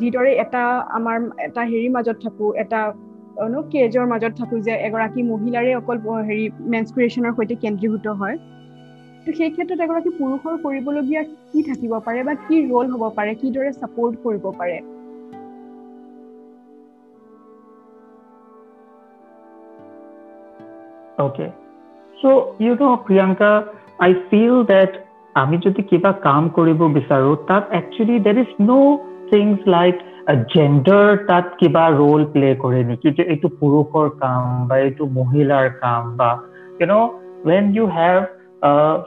[0.00, 2.80] যিদৰে এটা আমাৰ এটা হেৰিৰ মাজত থাকোঁ এটা
[3.70, 8.36] কেজৰ মাজত থাকোঁ যে এগৰাকী মহিলাৰে অকল হেৰি মেনস্কুৰেশ্যনৰ সৈতে কেন্দ্ৰীভূত হয়
[9.24, 13.70] তো সেই ক্ষেত্ৰত এগৰাকী পুৰুষৰ কৰিবলগীয়া কি থাকিব পাৰে বা কি ৰোল হ'ব পাৰে কিদৰে
[13.72, 14.76] ছাপৰ্ট কৰিব পাৰে?
[21.20, 21.52] Okay.
[22.18, 23.68] So, you know, Priyanka,
[24.00, 24.92] I feel that
[25.34, 28.98] আমি যদি কিবা কাম কৰিব বিচাৰো তাত actually there is no'
[29.30, 29.96] things like
[30.52, 36.02] gender তাত কিবা ৰোল প্লে কৰে নেকি যে এইটো পুৰুষৰ কাম বা এইটো মহিলাৰ কাম
[36.18, 36.30] বা
[36.78, 37.08] you know'
[37.48, 38.18] when you have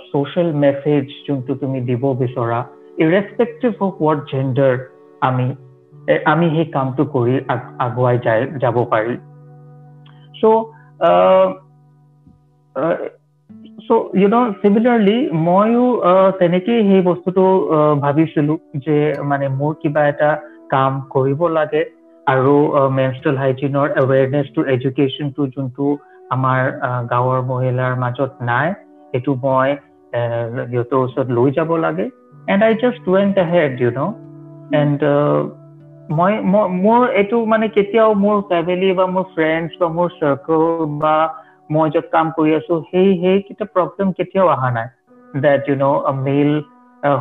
[0.08, 2.60] social message যোনটো তুমি দিব বিচৰা
[3.06, 4.73] ইৰেচপেক্টিভ অফ ৱাট জেণ্ডাৰ
[5.28, 5.47] আমি
[6.34, 7.36] আমি সেই কামটো কৰি
[7.86, 9.13] আগুৱাই যাই যাব পাৰি
[10.39, 10.56] চ'
[12.76, 15.86] চ' ইউ ন' চিমিলাৰলি ময়ো
[16.40, 17.44] তেনেকেই সেই বস্তুটো
[18.02, 20.30] ভাবিছিলোঁ যে মানে মোৰ কিবা এটা
[20.70, 21.84] কাম কৰিব লাগে
[22.28, 22.54] আৰু
[22.92, 25.86] মেনষ্ট্ৰেল হাইজিনৰ এৱেৰনেছটো এডুকেশ্যনটো যোনটো
[26.32, 26.60] আমাৰ
[27.10, 28.68] গাঁৱৰ মহিলাৰ মাজত নাই
[29.14, 29.70] সেইটো মই
[30.14, 32.06] সিহঁতৰ ওচৰত লৈ যাব লাগে।
[32.48, 34.14] And I just went ahead you know'
[34.82, 35.00] and
[36.12, 36.34] মই
[36.82, 40.64] মোৰ এইটো মানে কেতিয়াও মোৰ ফেমিলি বা মোৰ ফ্ৰেণ্ডছ বা মোৰ চাৰ্কল
[41.00, 41.16] বা
[41.74, 44.88] মই য'ত কাম কৰি আছো সেই সেইকেইটা প্ৰব্লেম কেতিয়াও অহা নাই
[45.42, 46.52] ডেট ইউ ন' মেইল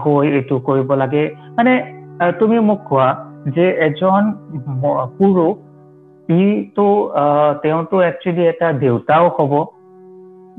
[0.03, 1.25] হৈ এইটো কৰিব লাগে
[1.57, 1.75] মানে
[2.39, 3.09] তুমি মোক কোৱা
[3.55, 4.33] যে এজন
[5.19, 5.55] পুৰুষ
[6.33, 6.89] ইটো
[7.63, 9.53] তেওঁতো একচুৱেলি এটা দেউতাও হ'ব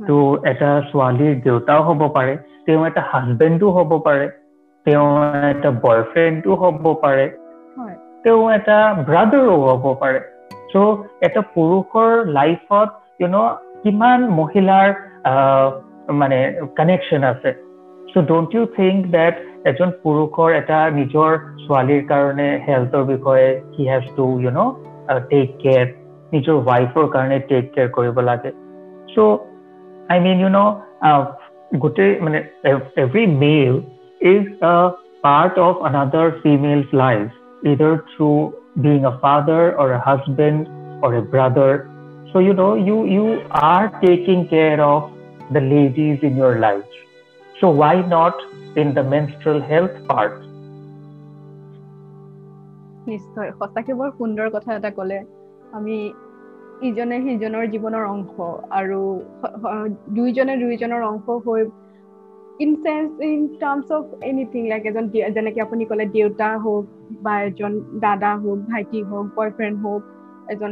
[0.07, 2.33] তো এটা ছোৱালীৰ দেউতাও হ'ব পাৰে
[2.65, 4.25] তেওঁ এটা হাজবেণ্ডো হ'ব পাৰে
[4.85, 5.07] তেওঁ
[5.51, 7.25] এটা বয়ফ্ৰেণ্ডো হ'ব পাৰে
[8.23, 8.77] তেওঁ এটা
[9.07, 10.19] ব্ৰাদাৰো হ'ব পাৰে
[10.71, 10.75] চ'
[11.21, 14.87] এটা পুৰুষৰ লাইফত ইউ ন' কিমান মহিলাৰ
[16.19, 16.39] মানে
[16.77, 17.51] কানেকশ্যন আছে।
[18.11, 19.35] So' don't you think that
[19.71, 21.29] এজন পুৰুষৰ এটা নিজৰ
[21.63, 24.71] ছোৱালীৰ কাৰণে হেল্থৰ বিষয়ে he has to you know'
[25.31, 25.87] take care
[26.33, 28.51] নিজৰ ৱাইফৰ কাৰণে টেক কেয়াৰ কৰিব লাগে?
[29.13, 29.17] চ'
[30.11, 30.71] আই মিন ইউ ন'
[31.83, 32.39] গোটেই মানে
[33.03, 33.73] every male
[34.33, 34.75] is a
[35.25, 37.25] part of another females life
[37.71, 38.29] either through
[38.85, 40.59] being a father or a husband
[41.03, 41.73] or a brother
[42.33, 45.11] So, you know, you, you are taking care of
[45.51, 46.83] the ladies in your life.
[47.55, 48.33] So, why not
[48.75, 50.39] in the menstrual health part?
[53.07, 55.19] নিশ্চয় সঁচাকে বৰ সুন্দৰ কথা এটা ক'লে
[55.77, 55.95] আমি
[56.87, 58.35] ইজনে সিজনৰ জীৱনৰ অংশ
[58.79, 58.99] আৰু
[60.17, 61.61] দুইজনে দুইজনৰ অংশ হৈ
[62.63, 66.85] in sense in terms of anything like এজন যেনেকে আপুনি ক'লে দেউতা হওক
[67.25, 67.73] বা এজন
[68.05, 70.03] দাদা হওক ভাইটি হওক বয়ফ্ৰেণ্ড হওক
[70.53, 70.71] এজন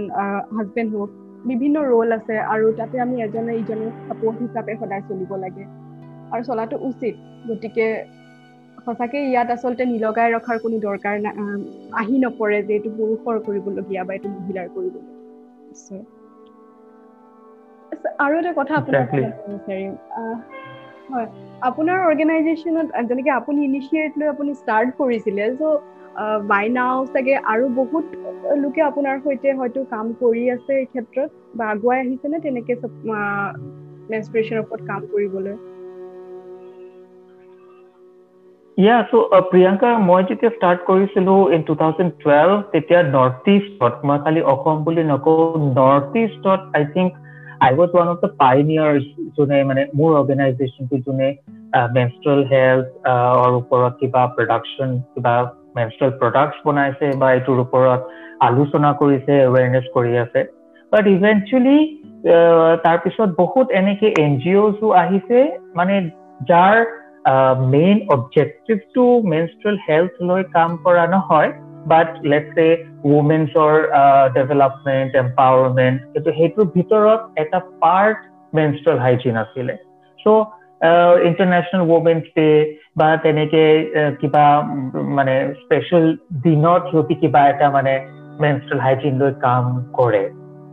[0.57, 1.11] হাজবেণ্ড হওক
[1.45, 5.65] বিভিন্ন ৰোল আছে আৰু তাতে আমি এজনে ইজনৰ চাপৰ্ট হিচাপে সদায় চলিব লাগে।
[6.31, 7.87] আৰু চলাটো উচিত গতিকে
[8.85, 11.15] সঁচাকে ইয়াত আচলতে নিলগাই ৰখাৰ কোনো দৰকাৰ
[11.99, 15.19] আহি নপৰে যে এইটো পুৰুষৰ কৰিবলগীয়া বা এইটো মহিলাৰ কৰিবলগীয়া।
[18.19, 19.93] আৰু এটা কথা বিচাৰিম।
[21.07, 21.27] হয়
[21.69, 25.73] আপোনাৰ অৰ্গেনাইজেশ্যনত যেনেকে আপুনি ইনিচিয়েট লৈ আপুনি ষ্টাৰ্ট কৰিছিলে চ'
[26.47, 28.05] বাই নাও চাগে আৰু বহুত
[28.63, 32.73] লোকে আপোনাৰ সৈতে হয়তো কাম কৰি আছে এই ক্ষেত্ৰত বা আগুৱাই আহিছেনে তেনেকে
[34.09, 35.55] মেনষ্ট্ৰেশ্যনৰ ওপৰত কাম কৰিবলৈ?
[38.77, 44.17] ইয়া চ' প্ৰিয়ংকা মই যেতিয়া ষ্টাৰ্ট কৰিছিলোঁ ইন টু থাউজেণ্ড টুৱেলভ তেতিয়া নৰ্থ ইষ্টত মই
[44.23, 45.45] খালি অসম বুলি নকওঁ
[45.79, 47.09] north ইষ্টত I think
[47.61, 49.05] I was one of the pioneers
[49.37, 51.29] যোনে মানে মোৰ অৰ্গেনাইজেশ্যনটো যোনে
[51.95, 55.35] মেনষ্ট্ৰেল হেল্থৰ ওপৰত কিবা প্ৰডাকশ্যন কিবা
[55.75, 58.01] মেনষ্ট্ৰেল প্ৰডাক্টছ বনাইছে বা এইটোৰ ওপৰত
[58.49, 60.41] আলোচনা কৰিছে এৱেৰনেছ কৰি আছে।
[60.91, 61.77] বাট ইভেঞ্চুৱেলি
[62.85, 65.39] তাৰপিছত বহুত এনেকে এন জি অ'জো আহিছে
[65.75, 65.95] মানে
[66.49, 66.75] যাৰ
[67.73, 69.03] মেইন অবজেক্টিভটো
[69.33, 71.51] মেনষ্ট্ৰেল হেল্থ লৈ কাম কৰা নহয়।
[71.87, 72.69] বাট লেটছ এ
[73.11, 73.73] উমেন্সৰ
[74.33, 78.17] ডেভেলপমেণ্ট এম্পাৱাৰমেণ্ট কিন্তু সেইটোৰ ভিতৰত এটা পাৰ্ট
[78.53, 79.73] মেনষ্ট্ৰেল হাইজিন আছিলে।
[80.19, 80.43] চ'
[81.29, 82.47] ইণ্টাৰনেশ্যনেল উমেন্স ডে
[82.95, 83.63] বা তেনেকে
[84.21, 84.45] কিবা
[85.17, 86.05] মানে স্পেচিয়েল
[86.43, 87.93] দিনত সিহঁতি কিবা এটা মানে
[88.43, 89.63] মেনষ্ট্ৰেল হাইজিন লৈ কাম
[89.97, 90.23] কৰে।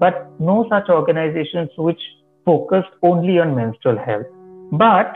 [0.00, 0.14] But
[0.48, 2.00] no' such organization which
[2.46, 4.26] focused only on menstrual health
[4.82, 5.10] but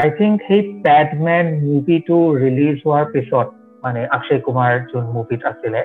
[0.00, 3.48] I think সেই পেডমেন মুভিটো ৰিলিজ হোৱাৰ পিছত
[3.84, 5.80] মানে অক্ষয় কুমাৰ যোন মুভিত আছিলে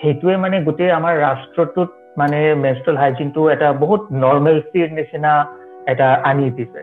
[0.00, 5.32] সেইটোৱে মানে গোটেই আমাৰ ৰাষ্ট্ৰটোত মানে মেনষ্ট্ৰেল হাইজিনটো এটা বহুত নৰ্মেলচিৰ নিচিনা
[5.92, 6.80] এটা আনি দিছে।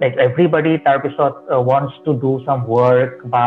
[0.00, 1.32] লাইক এভৰিবডি তাৰপিছত
[1.68, 3.46] wants to do some work বা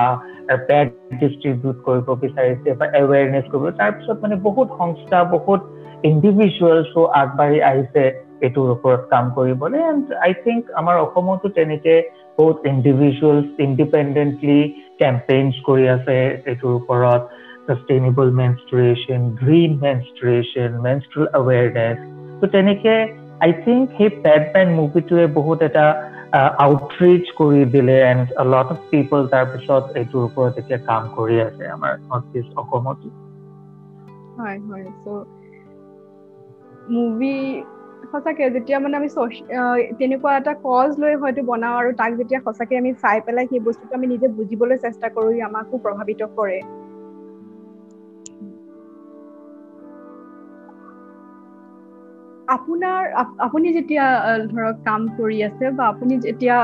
[0.68, 0.88] পেড
[1.22, 5.62] ডিষ্ট্ৰিবিউট কৰিব বিচাৰিছে বা এৱেৰনেছ কৰিব। তাৰপিছত মানে বহুত সংস্থা বহুত
[6.04, 8.04] ইণ্ডিভিজুৱেলছো আগবাঢ়ি আহিছে
[8.46, 11.96] এইটোৰ ওপৰত কাম কৰিবলৈ। এণ্ড আই থিংক আমাৰ অসমতো তেনেকে
[12.38, 14.60] বহুত ইণ্ডিভিজুৱেলছ ইণ্ডিপেণ্ডেণ্টলি
[15.00, 16.18] কেম্পেইনছ কৰি আছে
[16.52, 17.22] এইটোৰ ওপৰত।
[17.68, 21.98] Sustainable menstruation green menstruation menstrual awareness
[22.40, 22.96] ত' তেনেকে
[23.46, 25.86] আই থিংক সেই পেডমেন মুভিটোৱে বহুত এটা
[26.34, 32.00] আউটৰিচ কৰি দিলে এণ্ড লট অফ পিপল তাৰপিছত এইটোৰ ওপৰত এতিয়া কাম কৰি আছে আমাৰ
[32.04, 33.14] নৰ্থ ইষ্ট অসমতো।
[34.38, 35.28] হয় হয় চ'
[36.88, 37.36] মুভি
[38.12, 39.10] সঁচাকে যেতিয়া মানে আমি
[40.00, 43.94] তেনেকুৱা এটা কজ লৈ হয়তো বনাওঁ আৰু তাক যেতিয়া সঁচাকে আমি চাই পেলাই সেই বস্তুটো
[43.96, 46.58] আমি নিজে বুজিবলৈ চেষ্টা কৰোঁ আমাকো প্ৰভাৱিত কৰে।
[52.54, 53.02] আপোনাৰ
[53.40, 54.06] আপুনি যেতিয়া
[54.48, 56.58] ধৰক কাম কৰি আছে বা আপুনি যেতিয়া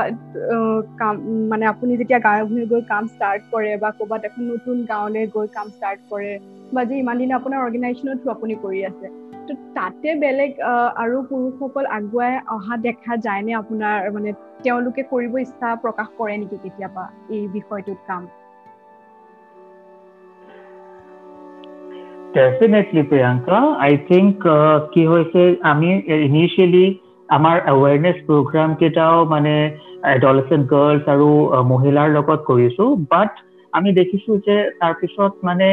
[0.98, 1.14] কাম
[1.48, 5.48] মানে আপুনি যেতিয়া গাঁৱে ভূঞে গৈ কাম ষ্টাৰ্ট কৰে বা ক'ৰবাত এখন নতুন গাঁৱলৈ গৈ
[5.52, 6.32] কাম ষ্টাৰ্ট কৰে
[6.72, 9.06] বা যে ইমান দিনে আপোনাৰ অৰ্গেনাইজেশ্যনৰ থ্ৰু আপুনি কৰি আছে
[9.46, 10.50] ত' তাতে বেলেগ
[10.96, 13.52] আৰু পুৰুষসকল আগুৱাই অহা দেখা যায়নে?
[13.54, 14.30] আপোনাৰ মানে
[14.62, 18.22] তেওঁলোকে কৰিব ইচ্ছা প্ৰকাশ কৰে নেকি কেতিয়াবা এই বিষয়টোত কাম?
[22.34, 24.34] ডেফিনেটলি প্ৰিয়ংকা আই থিংক
[24.92, 25.88] কি হৈছে আমি
[26.26, 26.86] ইনিচিয়েলি
[27.28, 29.54] আমাৰ এৱেৰনেছ প্ৰগ্ৰাম কেইটাও মানে
[30.12, 31.28] এডলেচেণ্ট গাৰ্লছ আৰু
[31.72, 33.32] মহিলাৰ লগত কৰিছো বাট
[33.72, 35.68] আমি দেখিছো যে তাৰপিছত মানে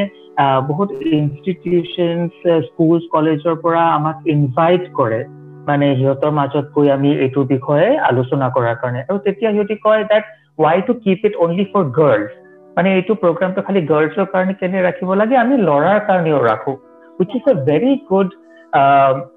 [0.70, 5.22] বহুত ইনষ্টিটিউশ্যনছ স্কুল কলেজৰ পৰা আমাক ইনভাইট কৰে
[5.68, 10.24] মানে সিহঁতৰ মাজত গৈ আমি এইটো বিষয়ে আলোচনা কৰাৰ কাৰণে আৰু তেতিয়া সিহঁতি কয় that
[10.60, 12.30] why to keep it only for girls
[12.78, 16.74] মানে এইটো প্ৰগ্ৰামটো খালি গাৰ্লছৰ কাৰণে কেনে ৰাখিব লাগে আমি ল'ৰাৰ কাৰণেও ৰাখো।
[17.20, 18.36] Which is a very good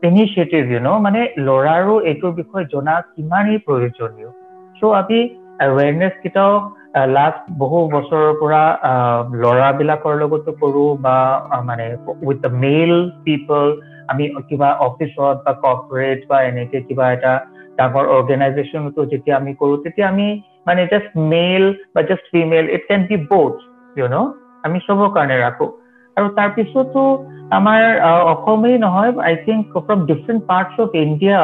[0.02, 4.30] initiative you know মানে ল'ৰাৰো এইটোৰ বিষয়ে জনা কিমানেই প্ৰয়োজনীয়।
[4.76, 5.18] চ' আমি
[5.60, 6.52] এৱেৰনেছ কেইটাও
[7.10, 8.62] লাষ্ট বহু বছৰৰ পৰা
[9.42, 11.16] ল'ৰাবিলাকৰ লগতো কৰোঁ বা
[11.64, 11.86] মানে
[12.22, 13.66] উইথ দ্য মেল পিপল
[14.08, 17.32] আমি কিবা অফিচত বা কৰ্পৰেট বা এনেকে কিবা এটা
[17.78, 20.28] ডাঙৰ অৰ্গেনাইজেশ্যনতো যেতিয়া আমি কৰোঁ তেতিয়া আমি
[20.66, 23.54] মানে জাষ্ট মেল বা just female it can be both
[23.96, 24.16] you know
[24.64, 25.70] আমি চবৰ কাৰণে ৰাখোঁ।
[26.16, 27.02] আৰু তাৰপিছতো
[27.50, 27.80] আমাৰ
[28.32, 31.38] অসমেই নহয় I think from different parts of India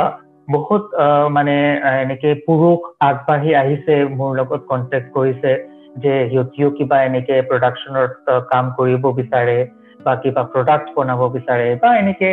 [0.49, 0.85] বহুত
[1.29, 1.55] মানে
[1.95, 5.53] এনেকে পুৰুষ আগবাঢ়ি আহিছে মোৰ লগত কণ্টেক্ট কৰিছে
[5.97, 8.07] যে সিহঁতিও কিবা এনেকে প্ৰডাকশ্যনৰ
[8.53, 9.59] কাম কৰিব বিচাৰে
[10.01, 12.31] বা কিবা প্ৰডাক্ট বনাব বিচাৰে বা এনেকে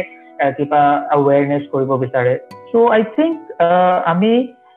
[0.57, 0.81] কিবা
[1.15, 2.33] আৱেৰনেছ কৰিব বিচাৰে।
[2.71, 3.37] চ' আই থিংক
[4.05, 4.33] আমি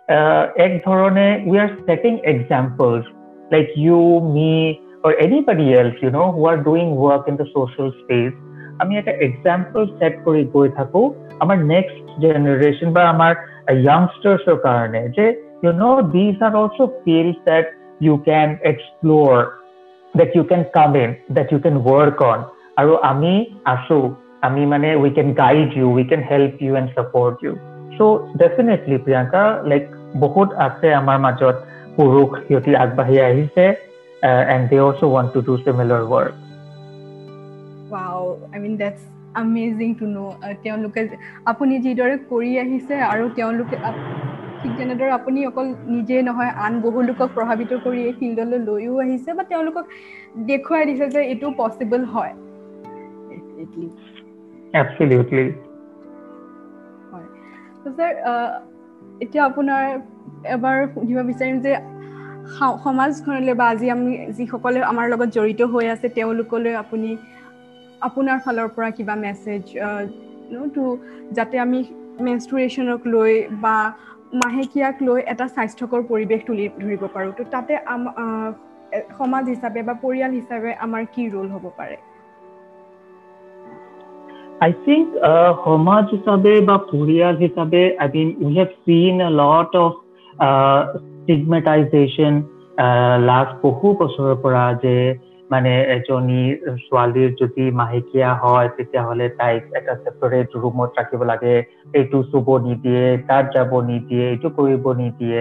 [0.08, 3.04] এক ধৰণে we are setting examples
[3.50, 4.00] like you
[4.34, 4.50] me
[5.04, 8.36] or anybody else, you know, who are doing work in the social space,
[8.82, 11.02] আমি এটা এক্সাম্পল ছেট কৰি গৈ থাকো
[11.42, 13.32] আমাৰ নেক্সট জেনেৰেশ্যন বা আমাৰ
[13.86, 15.26] য়াংষ্টাৰ্ছৰ কাৰণে যে
[15.62, 17.66] you know' these are also' fields that
[18.00, 19.36] you can explore
[20.14, 22.40] that you can come in that you can work on
[22.80, 23.34] আৰু আমি
[23.74, 23.98] আছো
[24.48, 27.52] আমি মানে we can guide you we can help you and support you
[27.96, 29.84] so' definitely Priyanka like
[30.20, 31.56] বহুত আছে আমাৰ মাজত
[31.96, 33.64] পুৰুষ সিহঁতি আগবাঢ়ি আহিছে
[34.54, 36.34] and they also' want to do similar work
[39.36, 40.28] amazing to know.
[40.64, 41.02] তেওঁলোকে
[41.52, 43.76] আপুনি যিদৰে কৰি আহিছে আৰু তেওঁলোকে
[44.60, 49.30] ঠিক যেনেদৰে আপুনি অকল নিজেই নহয় আন বহু লোকক প্ৰভাৱিত কৰি এই ফিল্ডলৈ লৈও আহিছে
[49.38, 49.84] বা তেওঁলোকক
[50.50, 52.32] দেখুৱাই দিছে যে এইটো পচিবল হয়।
[57.96, 58.12] ছাৰ
[59.24, 59.84] এতিয়া আপোনাৰ
[60.56, 61.72] এবাৰ সুধিব বিচাৰিম যে
[62.84, 67.10] সমাজখনলৈ বা আজি আমি যিসকলে আমাৰ লগত জড়িত হৈ আছে তেওঁলোকলৈ আপুনি
[68.08, 69.62] আপোনাৰ ফালৰ পৰা কিবা মেছেজ
[70.74, 70.84] টু
[71.36, 71.78] যাতে আমি
[72.26, 73.32] মেনষ্ট্ৰুৱেশ্যনক লৈ
[73.64, 73.76] বা
[74.42, 77.72] মাহেকীয়াক লৈ এটা স্বাস্থ্যকৰ পৰিৱেশ তুলি ধৰিব পাৰোঁ। তো তাতে
[79.18, 81.96] সমাজ হিচাপে বা পৰিয়াল হিচাপে আমাৰ কি ৰোল হ'ব পাৰে?
[84.56, 87.82] Think uh, সমাজ হিচাপে বা পৰিয়াল হিচাপে
[88.56, 89.92] have seen a lot of
[90.46, 90.80] uh,
[91.20, 92.32] stigmatization
[92.84, 94.96] uh, last বহু বছৰৰ পৰা যে
[95.52, 96.42] মানে এজনী
[96.86, 101.54] ছোৱালীৰ যদি মাহেকীয়া হয় তেতিয়াহ'লে তাইক এটা ছেপাৰেট ৰুমত ৰাখিব লাগে।
[101.98, 105.40] এইটো চুব নিদিয়ে তাত যাব নিদিয়ে এইটো কৰিব নিদিয়ে।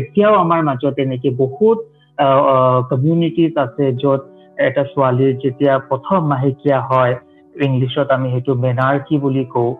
[0.00, 1.78] এতিয়াও আমাৰ মাজত এনেকে বহুত
[2.90, 4.20] কমিউনিটিজ আছে য'ত
[4.66, 7.14] এটা ছোৱালীৰ যেতিয়া প্ৰথম মাহেকীয়া হয়
[7.54, 9.72] ইংলিছত আমি সেইটো মেনাৰ্কি বুলি কওঁ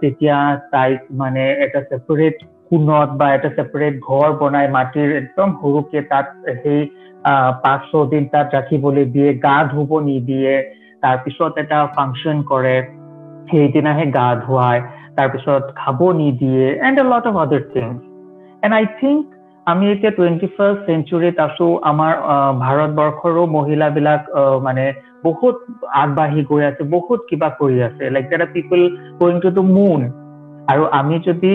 [0.00, 0.36] তেতিয়া
[0.70, 2.36] তাইক মানে এটা ছেপাৰেট
[2.70, 6.26] কোণত বা এটা ছেপাৰেট ঘৰ বনাই মাটিৰ একদম সৰুকে তাত
[6.62, 6.80] সেই
[7.62, 10.54] পাঁচ ছদিন তাত ৰাখিবলৈ দিয়ে গা ধুব নিদিয়ে
[11.02, 12.76] তাৰপিছত এটা ফাংচন কৰে
[13.50, 14.80] সেইদিনাহে গা ধুৱায়
[15.16, 17.96] তাৰপিছত খাব নিদিয়ে and a lot of other things
[18.62, 19.20] and I think
[19.66, 22.12] আমি এতিয়া টুৱেণ্টি ফাৰ্ষ্ট চেঞ্চুৰীত আছো আমাৰ
[22.58, 24.20] ভাৰতবৰ্ষৰো মহিলাবিলাক
[24.62, 24.84] মানে
[25.26, 25.56] বহুত
[25.96, 28.80] আগবাঢ়ি গৈ আছে বহুত কিবা কৰি আছে like that are people
[29.20, 30.08] going to the moon
[30.68, 31.52] আৰু আমি যদি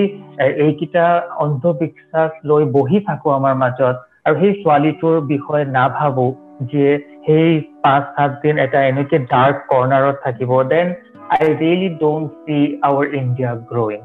[0.59, 1.05] এইকেইটা
[1.45, 6.25] অন্ধবিশ্বাস লৈ বহি থাকো আমাৰ মাজত আৰু সেই ছোৱালীটোৰ বিষয়ে নাভাবো
[6.71, 6.85] যে
[7.25, 7.49] সেই
[7.83, 10.87] পাঁচ সাত দিন এটা এনেকে ডাৰ্ক কৰ্ণাৰত থাকিব then
[11.31, 14.01] I really don't see our India growing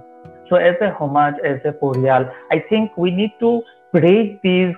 [0.46, 3.50] so' as a সমাজ এজ এ পৰিয়াল I think we need to
[3.94, 4.68] break these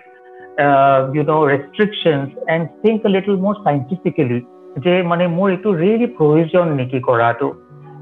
[1.15, 4.39] you know' restrictions and think little more scientifically
[4.85, 7.49] যে মানে মোৰ এইটো ৰিয়েলি প্ৰয়োজন নেকি কৰাটো।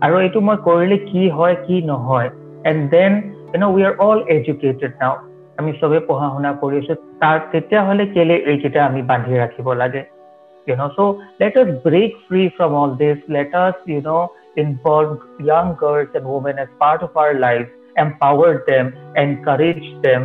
[0.05, 2.29] আৰু এইটো মই কৰিলে কি হয় কি নহয়।
[2.71, 3.13] And then
[3.53, 5.15] you know' we are all educated now
[5.59, 10.03] আমি চবে পঢ়া শুনা কৰি আছো। তাৰ তেতিয়াহ'লে কেলে এইকেইটা আমি বান্ধি ৰাখিব লাগে?
[10.67, 11.05] You know so
[11.41, 14.23] let us break free from all this let us you know
[14.57, 15.13] involve
[15.51, 20.23] young girls and women as part of our lives empower them encourage them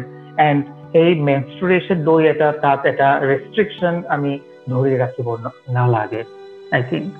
[0.47, 0.59] and
[0.93, 4.31] এই মেনষ্ট্ৰুৱেশ্যন লৈ এটা তাত এটা ৰেষ্ট্ৰিকশ্যন আমি
[4.67, 6.25] nobody at keyboard now lage,
[6.71, 7.13] I think.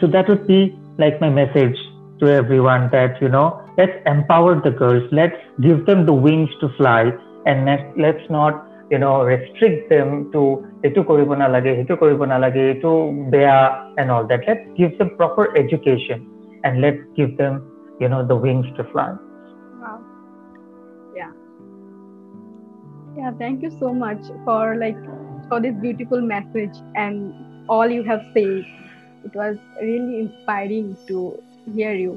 [0.00, 1.76] So that would be like my message
[2.20, 6.68] to everyone that, you know, let's empower the girls, let's give them the wings to
[6.76, 7.12] fly
[7.46, 13.30] and let's, not, you know, restrict them to etu koribona lage, etu koribona lage, etu
[13.30, 14.40] beya and all that.
[14.46, 16.26] Let's give them proper education
[16.64, 19.14] and let's give them, you know, the wings to fly.
[19.80, 20.00] Wow.
[21.16, 21.32] Yeah.
[23.16, 24.96] Yeah, thank you so much for like
[25.54, 27.32] for this beautiful message and
[27.68, 28.64] all you have said.
[29.24, 31.18] It was really inspiring to
[31.74, 32.14] hear you.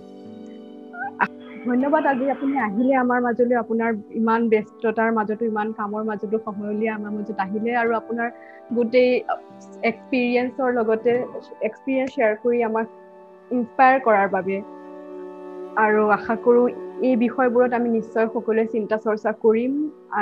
[1.68, 6.94] ধন্যবাদ আজি আপুনি আহিলে আমাৰ মাজলৈ আপোনাৰ ইমান ব্যস্ততাৰ মাজতো ইমান কামৰ মাজতো সময় উলিয়াই
[6.98, 8.28] আমাৰ মাজত আহিলে আৰু আপোনাৰ
[8.78, 9.10] গোটেই
[9.90, 11.14] এক্সপিৰিয়েঞ্চৰ লগতে
[11.68, 12.88] এক্সপিৰিয়েঞ্চ শ্বেয়াৰ কৰি আমাক
[13.56, 14.58] ইনস্পায়াৰ কৰাৰ বাবে
[15.86, 16.66] আৰু আশা কৰোঁ
[17.08, 19.72] এই বিষয়বোৰত আমি নিশ্চয় সকলোৱে চিন্তা চৰ্চা কৰিম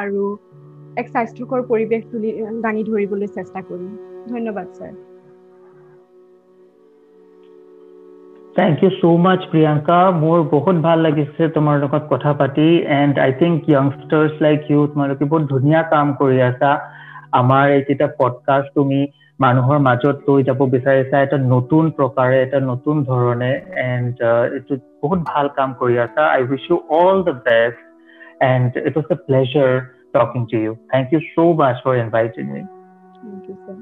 [0.02, 0.24] আৰু
[0.98, 2.30] এক স্বাস্থ্যকৰ পৰিৱেশ তুলি
[2.64, 3.92] দাঙি ধৰিবলৈ চেষ্টা কৰিম
[4.30, 4.94] ধন্যবাদ sir
[8.56, 9.96] Thank you so much, Priyanka.
[10.20, 15.26] মোৰ বহুত ভাল লাগিছে তোমাৰ লগত কথা পাতি and I think youngsters like you তোমালোকে
[15.26, 16.72] বহুত ধুনীয়া কাম কৰি আছা
[17.40, 19.00] আমাৰ এইকেইটা পডকাষ্ট তুমি
[19.40, 23.52] মানুহৰ মাজত লৈ যাব বিচাৰিছা এটা নতুন প্ৰকাৰে এটা নতুন ধৰণে
[23.84, 27.80] এণ্ড এইটো বহুত ভাল কাম কৰি আছা I wish you all the best
[28.46, 29.72] and it was a pleasure
[30.16, 32.62] talking to you thank you so' much for inviting me
[33.20, 33.78] thank you sir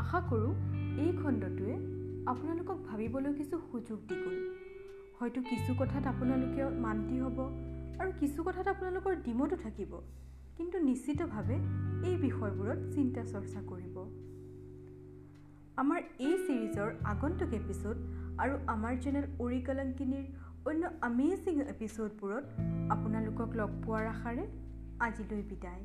[0.00, 0.52] আশা কৰোঁ
[1.02, 1.74] এই খণ্ডটোৱে
[2.32, 4.36] আপোনালোকক ভাবিবলৈ কিছু সুযোগ দি গ'ল।
[5.18, 7.38] হয়তো কিছু কথাত আপোনালোকে মান্তি হ'ব।
[8.00, 9.92] আৰু কিছু কথাত আপোনালোকৰ ডিমতো থাকিব।
[10.56, 11.56] কিন্তু নিশ্চিতভাৱে
[12.08, 13.96] এই বিষয়বোৰত চিন্তা চৰ্চা কৰিব।
[15.76, 17.96] আমাৰ এই ছিৰিজৰ আগন্তুক এপিছ'ড
[18.38, 20.24] আৰু আমাৰ চেনেল উৰি কলংকিনীৰ
[20.64, 22.44] অন্য আমেজিং এপিছ'ডবোৰত
[22.90, 24.44] আপোনালোকক লগ পোৱাৰ আশাৰে
[25.00, 25.84] আজিলৈ বিদায়।